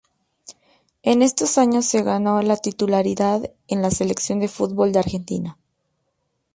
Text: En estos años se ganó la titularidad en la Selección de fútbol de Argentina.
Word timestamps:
En 1.03 1.21
estos 1.21 1.59
años 1.59 1.85
se 1.85 2.01
ganó 2.01 2.41
la 2.41 2.57
titularidad 2.57 3.51
en 3.67 3.83
la 3.83 3.91
Selección 3.91 4.39
de 4.39 4.47
fútbol 4.47 4.91
de 4.91 4.97
Argentina. 4.97 5.59